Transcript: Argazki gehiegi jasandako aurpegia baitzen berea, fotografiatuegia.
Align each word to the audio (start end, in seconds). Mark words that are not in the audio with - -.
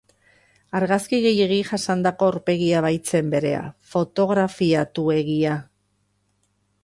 Argazki 0.77 1.17
gehiegi 1.25 1.59
jasandako 1.71 2.29
aurpegia 2.29 2.81
baitzen 2.87 3.29
berea, 3.35 3.61
fotografiatuegia. 3.91 5.55